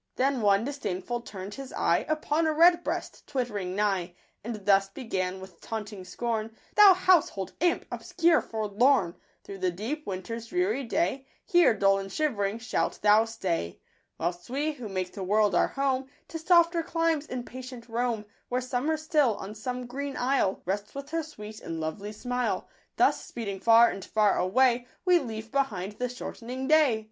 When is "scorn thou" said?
6.05-6.95